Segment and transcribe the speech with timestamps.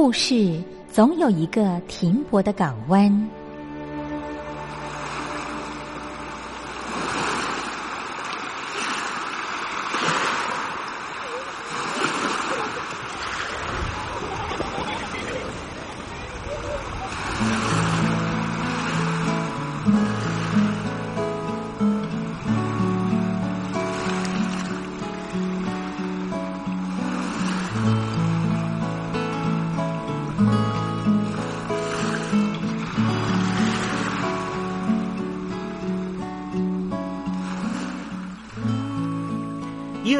[0.00, 3.28] 故事总有一个停泊的港湾。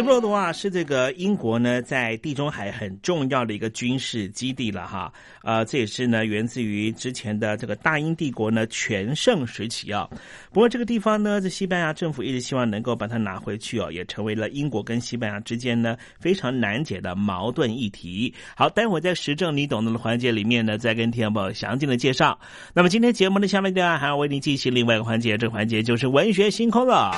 [0.00, 5.12] 直布罗陀啊，是这个英国呢在地中海很重要的一个军事基地了哈。
[5.42, 10.08] 呃，这也是呢源自于之前的这个大英帝国呢全盛时期啊。
[10.50, 18.32] 不过这个地方呢，在西班牙政府一直希望能够把它拿回去哦，也成为了英国跟西班牙之间呢非常难解的矛盾议题。
[18.56, 22.38] 好，待会儿在时政你懂得的环节里面呢，再跟听众朋友详尽的介绍。
[22.72, 27.14] 那么今天节目的下面呢，还要为您进行另外一个环节，这个环节就是文学星空了。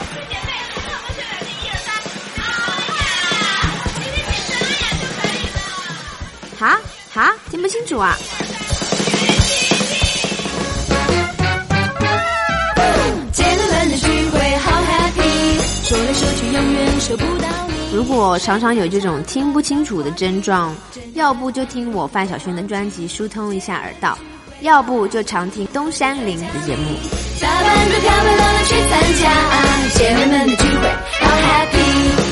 [7.15, 8.17] 哈哈，听不清楚啊！
[13.31, 17.95] 姐妹们的聚会好 happy，说来说去永远说不到你。
[17.95, 20.75] 如果常常有这种听不清楚的症状，
[21.13, 24.17] 要不就听我范晓萱的专辑疏通一下耳道，
[24.63, 26.97] 要不就常听东山林的节目。
[27.43, 29.31] 打扮的漂漂亮亮去参加
[29.99, 30.89] 姐妹们的聚会，
[31.21, 32.32] 好 happy。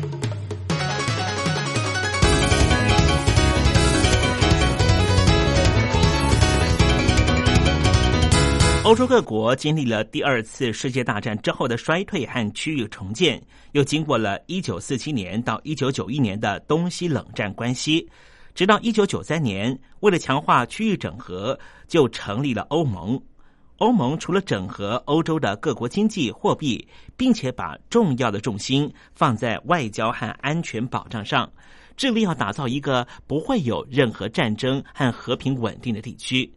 [8.83, 13.39] 欧洲各国经历了第二次世界大战之后的衰退和区域重建，
[13.73, 18.09] 又经过了一九四七年到一九九一年的东西冷战关系，
[18.55, 21.57] 直到一九九三年，为了强化区域整合，
[21.87, 23.21] 就成立了欧盟。
[23.77, 26.85] 欧盟除了整合欧洲的各国经济、货币，
[27.15, 31.49] 并且把重要的重心放在外交和安全保障上，
[31.95, 36.51] 致力要打造一个不会有任何战争和和平稳定的地区。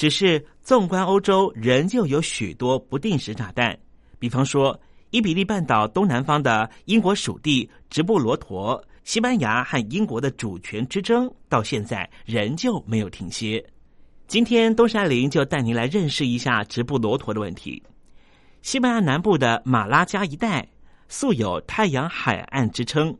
[0.00, 3.78] 只是纵观欧洲，仍旧有许多不定时炸弹。
[4.18, 4.80] 比方说，
[5.10, 13.62] 伊比利半岛东南方的英国属地直布罗陀，西班牙和英国的主权之争到现在仍旧没有停歇。
[14.26, 17.82] 今天东山林就带您来认识一下直布罗陀的问题。
[18.62, 20.66] 西班牙南部的马拉加一带
[21.08, 23.14] 素有“太阳海岸”之称，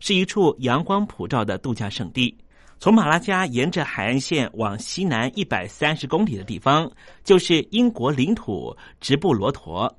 [0.00, 2.36] 是一处阳光普照的度假胜地。
[2.78, 6.90] 从马拉加沿着海岸线往西南一百三十公里的地方，
[7.24, 9.92] 就是英国领土直布罗陀。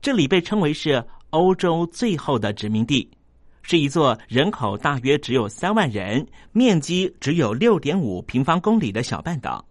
[0.00, 3.10] 这里被称为是欧洲最后的殖民地，
[3.62, 9.64] 是一座人口大约只有三万人、面积只有六点五平方公里的小半岛。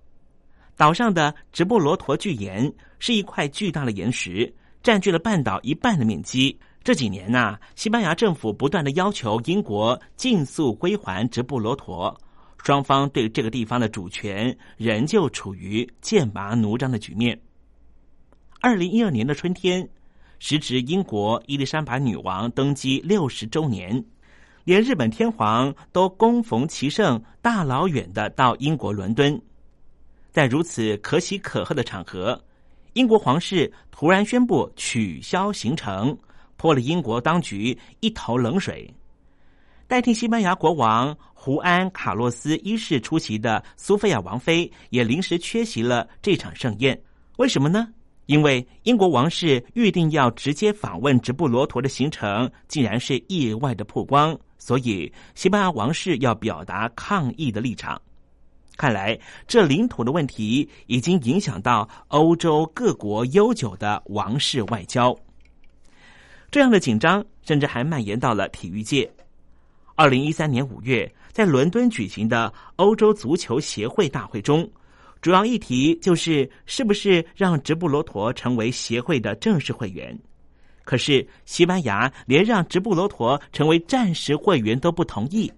[0.75, 6.57] 岛上的直布罗陀巨岩是一块巨大的岩石，占据了半岛一半的面积。
[6.83, 12.19] 这几年呐，西班牙政府不断的要求英国尽速归还直布罗陀，
[12.63, 17.39] 双方对这个地方的主权仍旧处于剑拔弩张的局面。
[18.60, 19.89] 二零一二年的春天，
[20.38, 24.03] 时值英国伊丽莎白女王登基六十周年，
[24.63, 29.41] 连日本天皇都恭逢其盛，大老远的到英国伦敦。
[30.30, 32.39] 在如此可喜可贺的场合，
[32.94, 36.15] 英国皇室突然宣布取消行程，
[36.58, 38.94] 泼了英国当局一头冷水。
[39.91, 46.98] 代替西班牙国王胡安·卡洛斯一世出席的苏菲亚王妃也临时缺席了这场盛宴。
[47.36, 47.89] 为什么呢？
[48.25, 58.01] 因为英国王室预定要直接访问直布罗陀的行程，竟然是意外的曝光，所以西班牙王室要表达抗议的立场。
[58.77, 65.13] 看来，这领土的问题已经影响到欧洲各国悠久的王室外交。
[66.50, 69.12] 这样的紧张甚至还蔓延到了体育界。
[70.01, 74.67] 二零一三年五月，在伦敦举行的欧洲足球协会大会中，
[75.22, 80.20] 主要议题就是是不是让直布罗陀成为协会的正式会员。
[80.84, 85.53] 可是，西班牙连让直布罗陀成为暂时会员都不同意。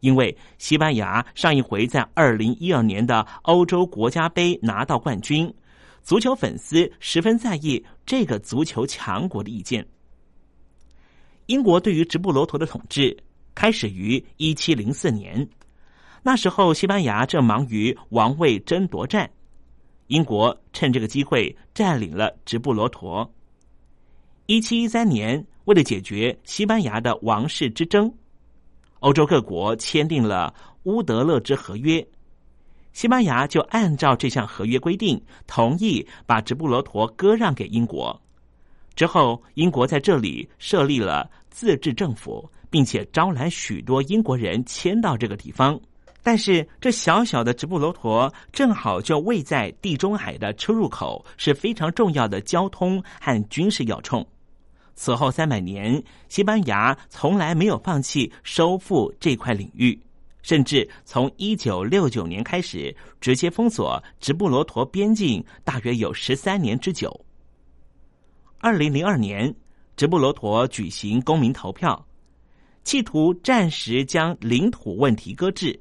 [0.00, 5.50] 因为西班牙上一回在二零一二年的欧洲国家杯拿到冠军，
[6.02, 9.82] 足球粉丝十分在意这个足球强国的意见。
[11.46, 13.16] 英国对于直布罗陀的统治
[13.58, 15.44] 开始于一七零四年，
[16.22, 19.28] 那时候西班牙正忙于王位争夺战，
[20.06, 23.28] 英国趁这个机会占领了直布罗陀。
[24.46, 28.08] 一七一三年，为了解决西班牙的王室之争。
[29.00, 32.06] 欧洲各国签订了乌德勒支合约，
[32.92, 38.22] 西班牙就按照这项合约规定，同意把直布罗陀割让给英国。
[38.94, 45.78] 之后，英国在这里设立了自治政府，并且招揽许多英国人迁到这个地方。
[46.22, 54.26] 但是，这小小的直布罗陀正好就位在地中海的出入口，是非常重要的交通和军事要冲。
[54.94, 59.98] 此后三百年，西班牙从来没有放弃收复这块领域，
[60.42, 67.24] 甚至从一九六九年开始，直接封锁直布罗陀边境，大约有十三年之久。
[68.58, 69.54] 二零零二年，
[69.96, 72.04] 直布罗陀举行公民投票，
[72.84, 75.78] 企图暂时将领土问题搁置。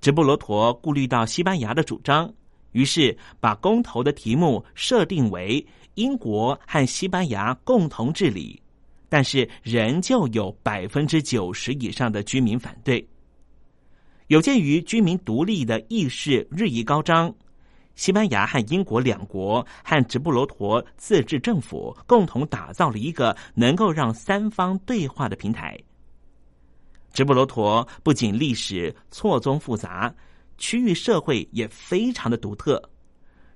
[0.00, 2.32] 直布罗陀顾虑到西班牙的主张，
[2.72, 5.64] 于是把公投的题目设定为。
[5.96, 8.58] 英国和西班牙共同治理，
[9.10, 13.06] 但是仍旧有百分之九十以上的居民反对。
[14.28, 17.34] 有鉴于居民独立的意识日益高涨，
[17.94, 25.78] 西班牙和英国两国和直布罗陀自治政府共同打造了一个能够让三方对话的平台。
[27.12, 30.14] 直布罗陀不仅历史错综复杂，
[30.58, 32.82] 区域社会也非常的独特。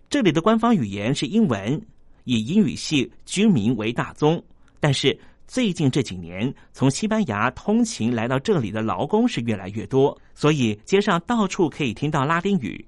[0.09, 1.81] 这里的官方语言是英文。
[2.29, 4.43] 以英语系居民为大宗，
[4.81, 12.85] 但是最近这几年，从西班牙通勤来到这里的劳工是越来越多，所以街上到处可以听到拉丁语。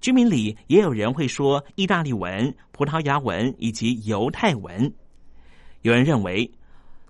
[0.00, 4.90] 居民里也有人会说意大利文、葡萄牙文以及犹太文。
[5.82, 6.50] 有人认为，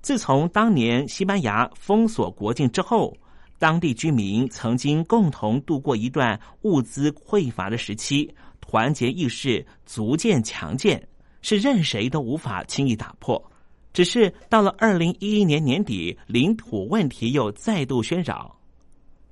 [0.04, 3.16] 自从当年西班牙封锁国境之后，
[3.58, 8.30] 当地居民曾经共同度过一段物资匮乏的时期，
[8.60, 11.02] 团结意识逐渐强健。
[11.40, 13.42] 是任谁都无法轻易打破，
[13.94, 18.54] 只是到了二零一一年年底，领土问题又再度喧扰。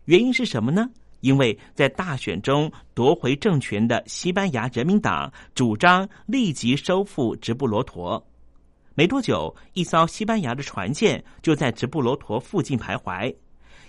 [0.06, 0.88] 原因是什么呢？
[1.20, 8.26] 因为在大选中夺回政权的西班牙人民党主张立即收复直布罗陀。
[8.94, 13.34] 没多久，一艘西班牙的船舰就在直布罗陀附近徘徊，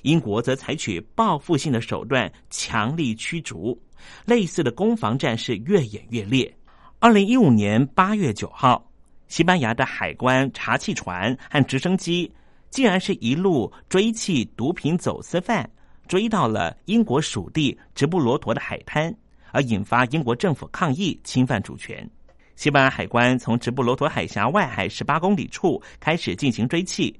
[0.03, 3.77] 英国则采取报复性的手段强力驱逐。
[4.25, 6.53] 类似的攻防战是越演越烈。
[7.00, 8.89] 二零一五年八月九号，
[9.27, 12.31] 西班牙的海关查气船和直升机，
[12.69, 15.69] 竟然是一路追缉毒品走私犯，
[16.07, 19.13] 追到了英国属地直布罗陀的海滩，
[19.51, 22.10] 而引发英国政府抗议，侵犯主权。
[22.55, 27.13] 西班牙海关从直布罗陀海峡外海十八公里处开始进行追缉，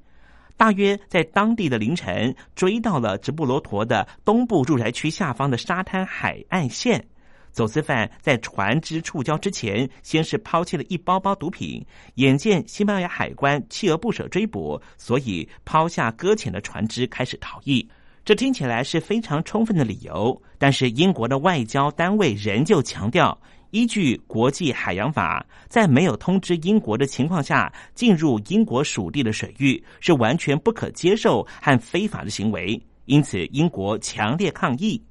[0.56, 7.04] 大约在当地的凌晨追到了直布罗陀的东部住宅区下方的沙滩海岸线。
[7.52, 11.86] 走私犯在船只触礁之前，先是抛弃了一包包毒品。
[12.16, 17.88] 眼见西班牙海关锲而不舍追捕，所以抛下搁浅的船只开始逃逸。
[18.26, 23.40] 这听起来是非常充分的理由，但是英国的外交单位仍旧强调，
[23.74, 32.80] 依据国际海洋法，在没有通知英国的情况下进入英国属地的水域是完全不可接受和非法的行为。
[33.06, 35.04] 因此，英国强烈抗议。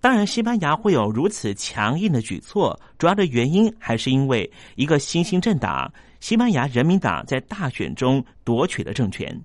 [0.00, 9.40] 当然，西班牙会有如此强硬的举措，主要的原因还是因为一个新兴政党——西班牙人民党在大选中夺取了政权。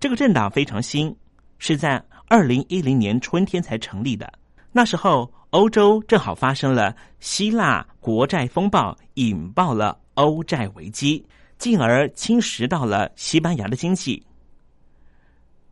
[0.00, 1.14] 这个政党非常新，
[1.58, 4.32] 是在二零一零年春天才成立的。
[4.72, 11.24] 那时候，欧洲正好发生了希腊国债风暴，引爆了欧债危机，
[11.58, 14.24] 进而侵蚀到了西班牙的经济。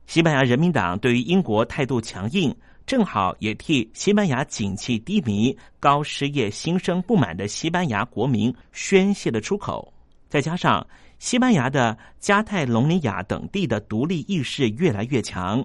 [0.07, 2.55] 西班牙人民党对于英国态度强硬。
[2.87, 9.93] 正好也替西班牙景气低迷、高失业、心生不满的西班牙国民宣泄了出口。
[10.27, 10.87] 再加上
[11.19, 15.63] 西班牙的加泰隆尼亚等地的独立意识越来越强，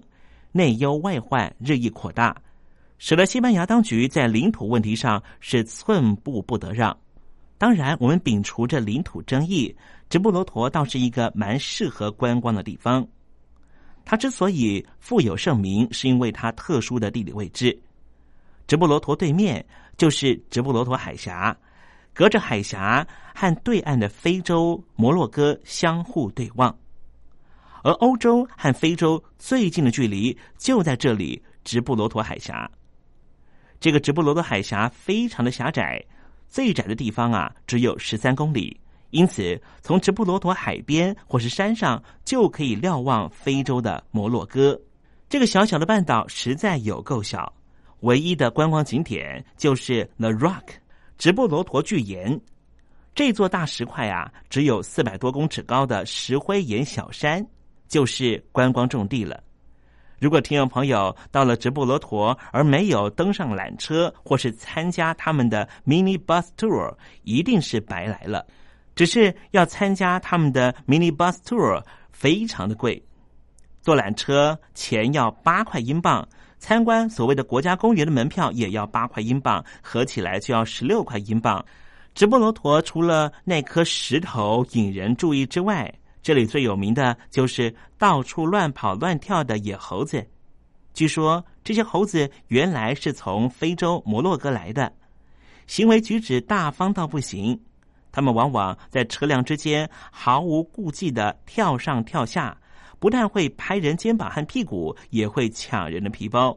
[0.52, 2.36] 内忧外患日益扩大，
[3.06, 6.98] 使得西班牙当局在领土问题上是寸步不得让。
[7.58, 9.76] 当然，我们摒除这领土争议，
[10.10, 13.06] 直布罗陀倒是一个蛮适合观光的地方。
[14.06, 17.78] 它之所以富有盛名，是因为它特殊的地理位置。
[18.68, 19.66] 直布罗陀对面
[19.98, 21.54] 就是直布罗陀海峡，
[22.14, 23.06] 隔着海峡
[23.36, 26.74] 和对岸的非洲摩洛哥相互对望，
[27.84, 32.72] 而欧洲和非洲最近的距离就在这里——直布罗陀海峡。
[33.84, 36.02] 这个直布罗陀海峡非常的狭窄，
[36.48, 38.80] 最窄的地方啊只有十三公里。
[39.10, 44.80] 因此，从直布罗陀海边或是山上就可以瞭望非洲的摩洛哥。
[45.28, 47.54] 这个小小的半岛实在有够小，
[48.00, 50.64] 唯一的观光景点就是 The Rock
[51.18, 52.40] 直布罗陀巨岩。
[53.14, 57.46] 这座大石块啊，只有四百多公尺高的石灰岩小山，
[57.90, 59.44] 就是观光重地了。
[60.24, 68.46] 如果听众朋友到了直布罗陀而没有登上缆车或是参加他们的 Mini Bus Tour，一定是白来了。
[68.96, 71.84] 只是要参加他们的 mini bus tour，
[72.14, 73.04] 非常的贵。
[73.82, 76.26] 坐缆车钱要八块英镑，
[76.58, 81.66] 参观所谓的国家公园的门票也要八块英镑，合起来就要十六块英镑。
[82.16, 90.26] 直布罗陀除了那颗石头引人注意之外，这里最有名的就是到处乱跑乱跳的野猴子。
[90.94, 94.92] 据说这些猴子原来是从非洲摩洛哥来的，
[95.68, 97.60] 行为举止大方到不行。
[98.12, 102.56] 他们往往在车辆之间毫无顾忌的跳上跳下，
[103.00, 106.56] 不但会拍人肩膀和屁股，也会抢人的皮包。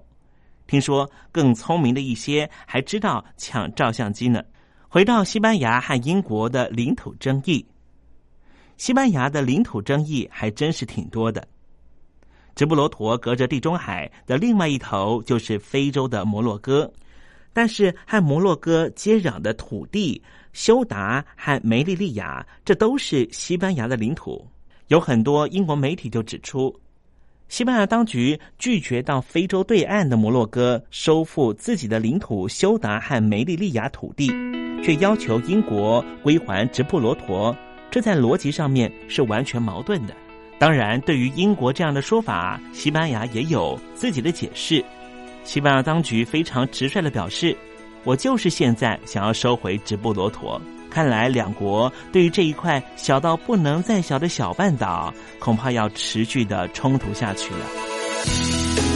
[0.67, 4.43] 听说更聪明的一些还知道抢照相机呢。
[4.89, 7.67] 回到西班牙和英国的领土争议，
[8.77, 11.47] 西班牙的领土争议还真是挺多的。
[12.55, 16.91] 直布罗陀隔着地中海的另外一头就是非洲的摩洛哥，
[17.53, 20.23] 但是和摩洛哥接壤的土地。
[20.53, 24.43] 休达和梅利利亚，这都是西班牙的领土。
[24.89, 26.75] 有很多英国媒体就指出，
[27.51, 34.29] 西班牙当局拒绝到非洲对岸的摩洛哥收复自己的领土休达和梅利利亚土地，
[34.83, 37.55] 却要求英国归还直布罗陀，
[37.91, 40.15] 这在逻辑上面是完全矛盾的。
[40.59, 44.85] 当然，对于英国这样的说法，西班牙也有自己的解释。
[45.45, 47.57] 西班牙当局非常直率的表示。
[48.05, 50.63] 我就是现在想要收回直布罗陀。
[50.89, 58.96] 看来两国对于这一块小到不能再小的小半岛，恐怕要持续的冲突下去了。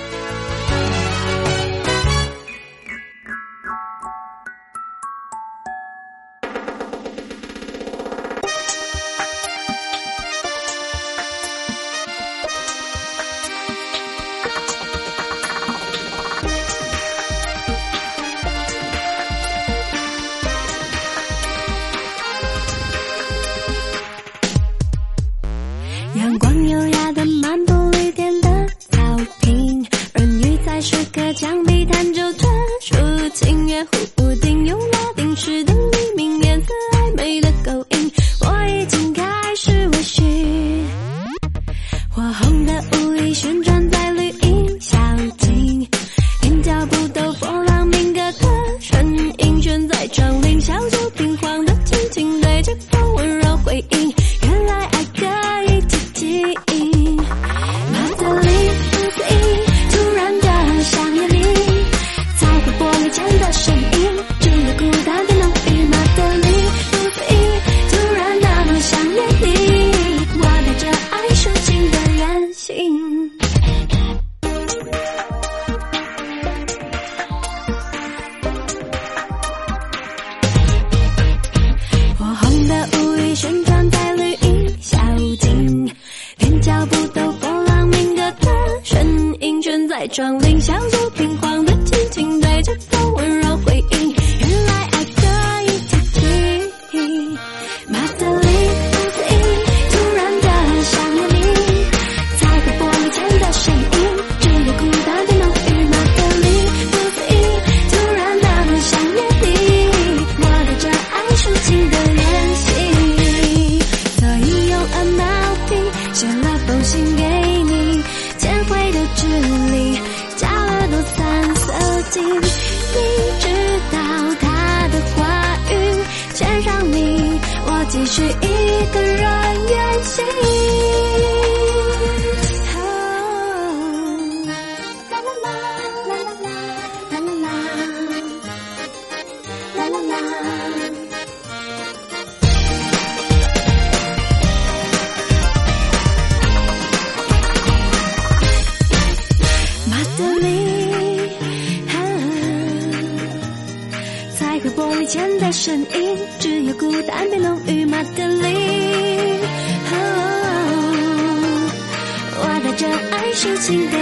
[163.71, 164.00] 福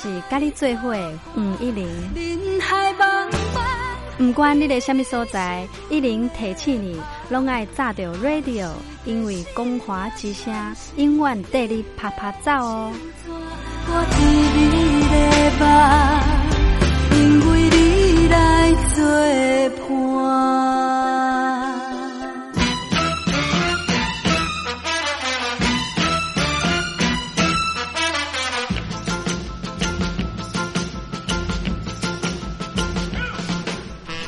[0.00, 0.96] 是咖喱聚会
[1.36, 1.88] 吴一玲。
[4.16, 8.68] 不管你在什么所在，一零提起你，拢爱炸着 radio，
[9.04, 10.54] 因为光华之声
[10.94, 12.92] 永远带你啪啪走哦。
[17.10, 18.36] 因为你来
[18.94, 19.04] 做
[19.80, 19.87] 伴。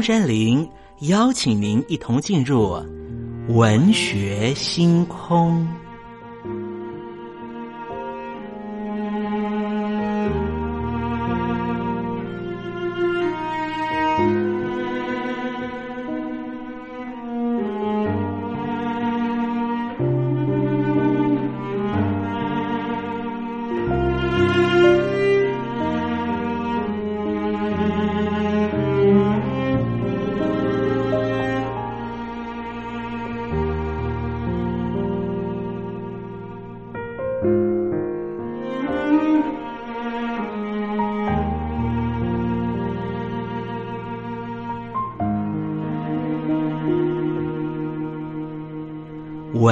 [0.00, 0.66] 东山林
[1.00, 2.82] 邀请您一同进入
[3.48, 5.79] 文学星空。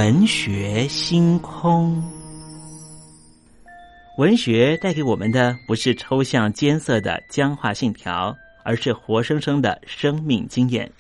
[0.08, 2.02] 文学星空，
[4.16, 10.90] 文学带给我们的不是抽象艰涩的僵化信条，而是活生生的生命经验。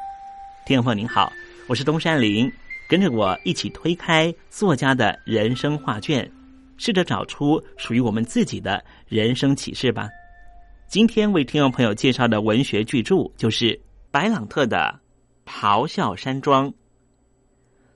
[0.66, 1.32] 听众朋友您好，
[1.68, 2.52] 我是东山林，
[2.86, 6.30] 跟着我一起推开作家的人生画卷，
[6.76, 10.06] 试着找出属于我们自己的人生启示吧。
[10.86, 15.00] 今天为听众朋友介绍的文学巨著就是白朗特的
[15.50, 16.70] 《咆哮山庄》。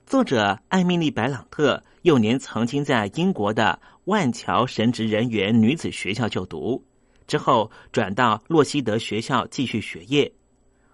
[0.05, 6.83] 作者艾米丽·白朗特幼年曾经在英国的万乔神职人员女子学校就读，
[7.25, 10.31] 之后转到洛希德学校继续学业。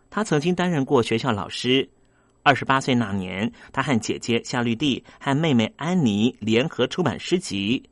[0.09, 1.87] 她曾经担任过学校老师。
[2.43, 7.83] 二十八岁那年，她和姐姐夏绿蒂和妹妹安妮联合出版诗集。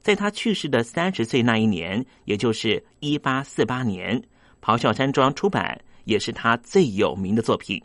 [0.00, 4.20] 在她去世的三十岁那一年，也就是一八四八年，
[4.60, 7.80] 《咆哮山庄》出版，也是她最有名的作品。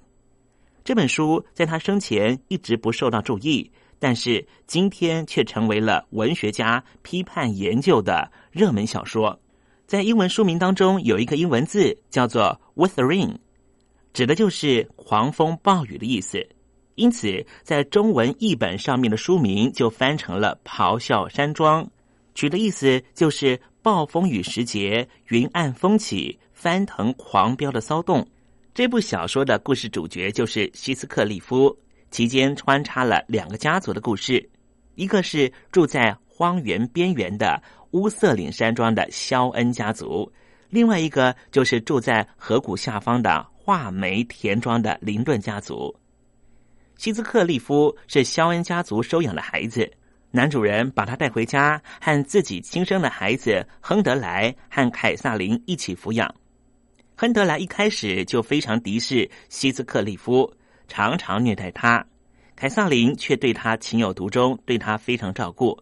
[0.84, 9.40] 这本书在他生前一直不受到注意，但是今天却成为了文学家批判研究的热门小说。
[9.86, 13.36] 在英文书名当中有一个英文字叫做 “withering”，
[14.14, 16.48] 指的就是狂风暴雨的意思。
[16.96, 21.84] 因此，在中文译本上面的书名就翻成了《咆哮山庄》，
[22.34, 28.28] 取的意思就是暴风雨时节，云暗风起，翻腾狂飙的骚动。
[28.74, 31.78] 这部小说的故事主角就是希斯克利夫，
[32.10, 34.50] 其间穿插了两个家族的故事，
[34.96, 40.32] 一个是住在荒原边缘的乌瑟岭山庄的肖恩家族，
[40.70, 45.94] 另外一个就是住在河谷下方的画眉田庄的林顿家族。
[46.96, 49.92] 希斯克利夫是肖恩家族收养的孩子，
[50.32, 56.34] 男主人把他带回家，和自己亲生的孩子亨德莱和凯撒琳一起抚养。
[57.22, 60.52] 亨德莱一开始就非常敌视希斯克利夫，
[60.88, 62.04] 常常虐待他；
[62.56, 65.78] 凯撒琳却对他情有独钟，对他非常照顾。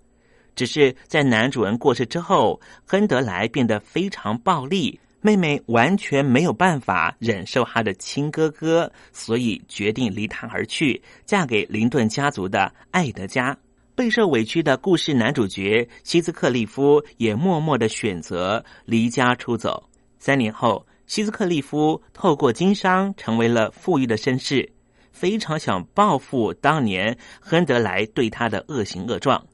[0.53, 4.99] 只是在男主人过世之后，亨德莱变得非常暴力。
[5.21, 13.57] 妹妹完全没有办法忍受他的亲哥哥，所以决定离他而去，嫁给林顿家族的艾德加。
[13.95, 19.81] 备受委屈的故事男主角希斯克利夫也默默的选择离家出走。
[20.17, 24.71] 三年后，希斯克利夫透过经商成为了富裕的绅士，
[25.11, 29.45] 非常想报复当年亨德莱对他的恶行恶状。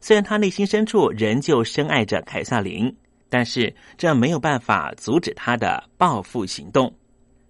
[0.00, 2.96] 虽然他内心深处仍旧深爱着凯撒琳。
[3.32, 6.94] 但是这没有办法阻止他的报复行动。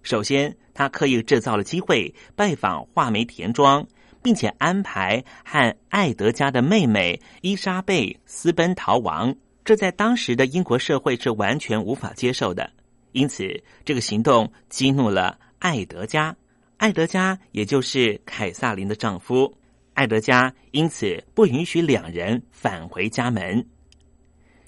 [0.01, 3.85] 首先，他刻意制造了机会拜访画眉田庄，
[4.21, 9.35] 并且安排和艾德家的妹妹伊莎贝私奔逃亡。
[9.65, 12.71] 这在当时的英国社会是完全无法接受的。
[13.13, 16.35] 因此，这个行动激怒了艾德加。
[16.77, 19.55] 艾德加也就是凯撒琳的丈夫。
[19.93, 23.65] 艾德加因此不允许两人返回家门。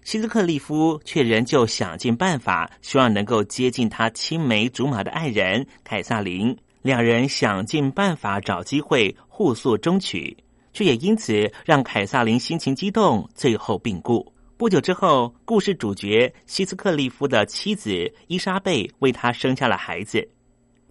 [0.04, 6.56] 希斯克利夫却仍旧想尽办法，希望能够接近他青梅竹马的爱人凯撒琳。
[6.84, 10.38] 两人想尽办法找机会互诉衷曲，
[10.72, 14.35] 却也因此让凯撒琳心情激动，最后病故。
[14.58, 20.26] 不久之后，故事主角希斯克利夫的妻子伊莎贝为他生下了孩子，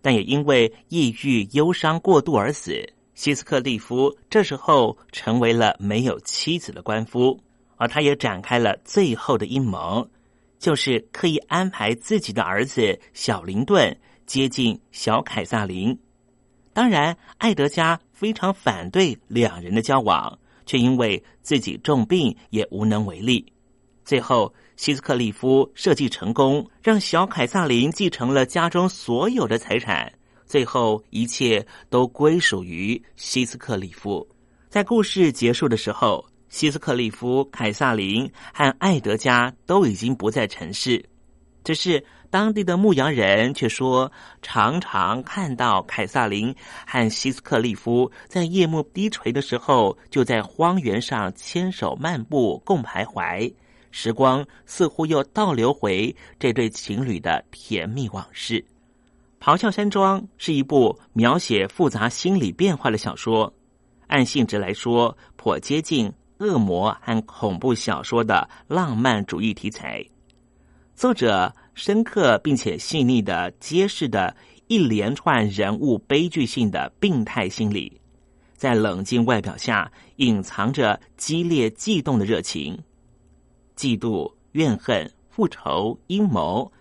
[0.02, 2.86] 但也因为抑郁忧伤过度而死。
[3.14, 7.40] 希斯克利夫这时候成为了没有妻子的官夫。
[7.76, 10.06] 而他也展开了最后的阴谋，
[10.58, 13.96] 就是刻意安排自己的儿子小林顿
[14.26, 15.98] 接近小凯撒琳。
[16.74, 23.44] 当然，艾德加非常反对两人的交往，却因为自己重病也无能为力。
[24.04, 30.12] 最后，希斯克利夫设计成功，让小凯撒琳继承了家中所有的财产。
[30.46, 34.26] 最后，一切都归属于希斯克利夫。
[34.68, 36.24] 在故事结束的时候。
[36.50, 41.04] 希斯克利夫、凯撒琳和艾德加都已经不在城市，
[41.64, 46.54] 只是当地的牧羊人却说，常常看到凯撒琳
[46.86, 53.52] 和希斯克利夫在夜幕低垂的时候，就在荒原上牵手漫步，共徘徊。
[53.96, 58.54] 时光似乎又倒流回这对情侣的甜蜜往事。
[59.40, 63.54] 《咆哮山庄》是一部描写复杂心理变化的小说，
[64.08, 66.12] 按性质来说，颇接近。
[66.38, 70.04] 恶魔和恐怖小说的浪漫主义题材，
[70.96, 74.34] 作者深刻并且细腻的揭示的
[74.66, 78.00] 一连串人物悲剧性的病态心理，
[78.56, 82.76] 在冷静外表下隐藏着激烈悸动的热情，
[83.76, 86.72] 嫉妒、怨恨、复仇、阴谋，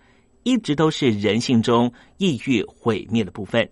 [0.42, 3.68] 一直都是人性中抑郁毁灭的部分。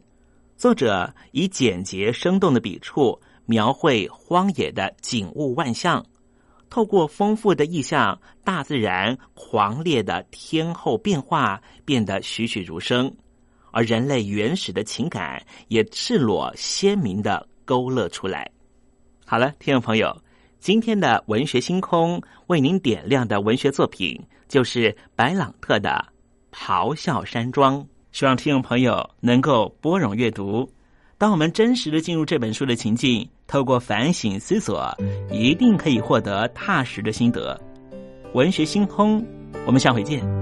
[0.57, 3.21] 作者以简洁生动的笔触。
[3.45, 6.07] 描绘荒野的景物万象，
[6.71, 13.13] 透过丰富的意象，大自然狂烈的天后变化变得栩栩如生，
[13.73, 18.49] 而人类原始的情感也赤裸鲜明的勾勒出来。
[19.27, 20.17] 好了，听众朋友，
[20.63, 26.05] 今天的文学星空为您点亮的文学作品就是白朗特的
[26.57, 27.81] 《咆哮山庄》，
[28.13, 30.73] 希望听众朋友能够拨冗阅读。
[31.19, 34.97] 当我们真实的进入这本书的情境，透过反省思索，
[35.33, 37.61] 一定可以获得踏实的心得。
[38.33, 39.21] 文学星空，
[39.67, 40.42] 我们下回见。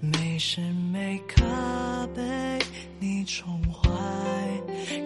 [0.00, 0.60] 每时
[0.92, 1.42] 每刻
[2.14, 2.22] 被
[2.98, 3.90] 你宠坏，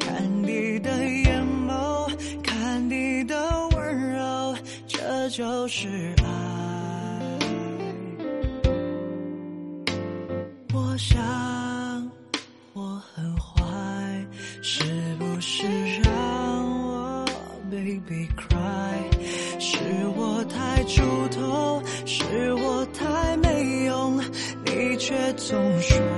[0.01, 3.35] 看你的眼眸，看你的
[3.77, 6.29] 温柔，这就是爱。
[10.75, 12.11] 我想
[12.73, 13.63] 我很坏，
[14.63, 14.83] 是
[15.19, 15.67] 不是？
[16.03, 17.25] 让我
[17.71, 19.79] baby cry，是
[20.17, 21.28] 我太注。
[25.09, 26.18] 却总说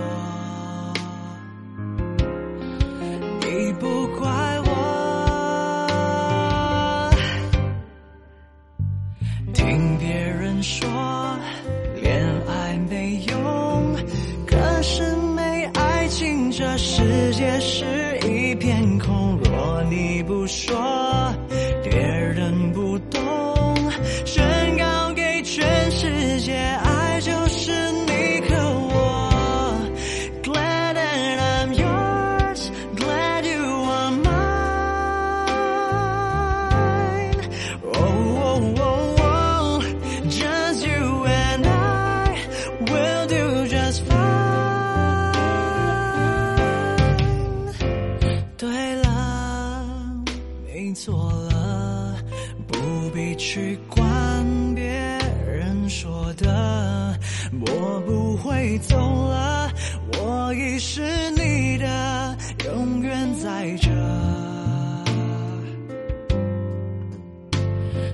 [63.42, 63.88] 在这。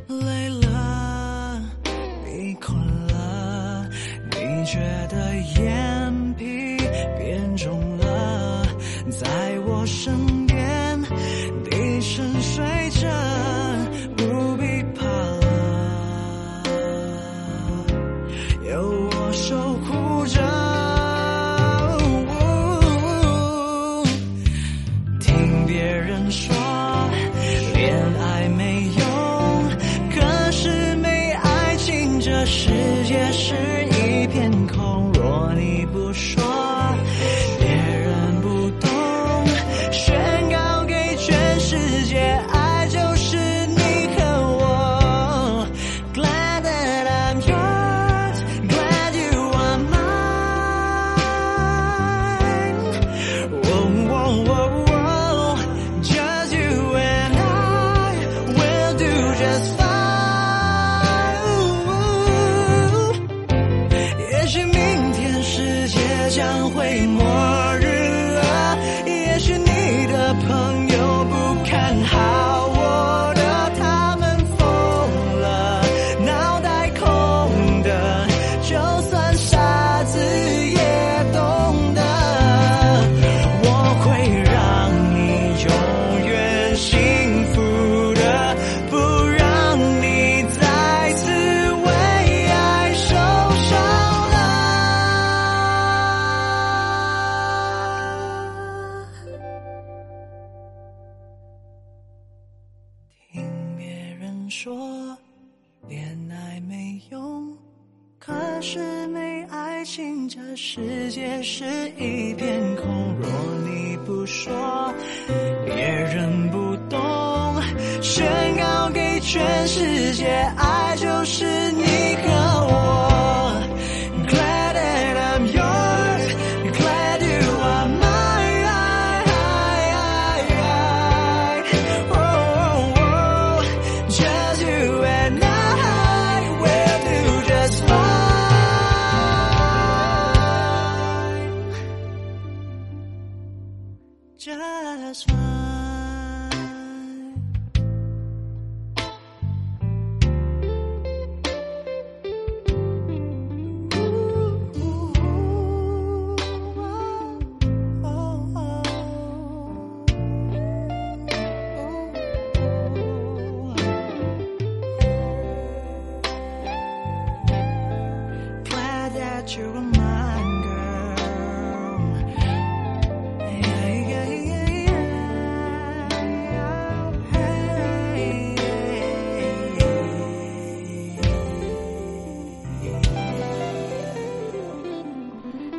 [0.08, 1.60] 累了
[2.24, 3.88] 你困了
[4.30, 4.78] 你觉
[5.10, 5.75] 得耶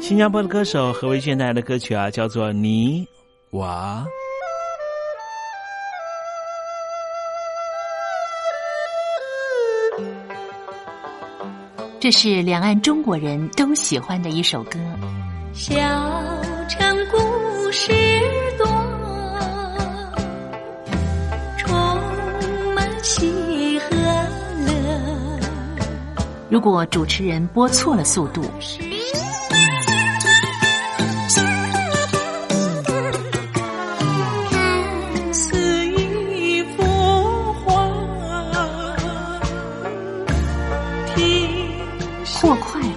[0.08, 3.06] 新加坡的歌手何维健带来的歌曲啊，叫做《你
[3.50, 3.68] 我》。
[12.00, 14.80] 这是两岸中国人都喜欢的一首歌。
[15.52, 15.76] 小
[16.70, 17.18] 城故
[17.74, 17.92] 事
[18.58, 18.66] 多，
[21.58, 21.70] 充
[22.74, 25.40] 满喜和乐。
[26.50, 28.42] 如果主持人播错了速度，